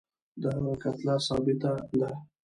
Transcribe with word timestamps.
د 0.41 0.43
هغه 0.55 0.73
کتله 0.83 1.15
ثابته 1.27 1.71
ده. 1.99 2.09